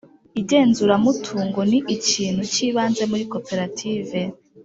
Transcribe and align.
Igenzuramutungo 0.41 1.59
ni 1.69 1.79
ikintu 1.95 2.41
cy 2.51 2.59
ibanze 2.67 3.03
muri 3.11 3.23
koperative 3.33 4.19